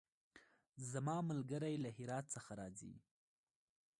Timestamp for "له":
1.83-1.89